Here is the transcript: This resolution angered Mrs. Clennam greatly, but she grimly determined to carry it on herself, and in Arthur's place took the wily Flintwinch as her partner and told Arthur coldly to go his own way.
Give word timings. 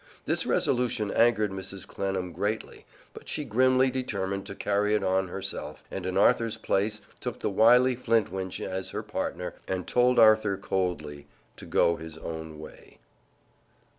This 0.25 0.47
resolution 0.47 1.11
angered 1.11 1.51
Mrs. 1.51 1.87
Clennam 1.87 2.31
greatly, 2.33 2.87
but 3.13 3.29
she 3.29 3.45
grimly 3.45 3.91
determined 3.91 4.47
to 4.47 4.55
carry 4.55 4.95
it 4.95 5.03
on 5.03 5.27
herself, 5.27 5.83
and 5.91 6.07
in 6.07 6.17
Arthur's 6.17 6.57
place 6.57 7.01
took 7.19 7.37
the 7.39 7.51
wily 7.51 7.95
Flintwinch 7.95 8.59
as 8.61 8.89
her 8.89 9.03
partner 9.03 9.53
and 9.67 9.85
told 9.85 10.17
Arthur 10.17 10.57
coldly 10.57 11.27
to 11.55 11.67
go 11.67 11.97
his 11.97 12.17
own 12.17 12.57
way. 12.57 12.97